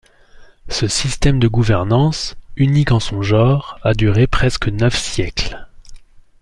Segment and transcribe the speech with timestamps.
[0.67, 5.69] Ce système de gouvernance, unique en son genre, a duré presque neuf siècles.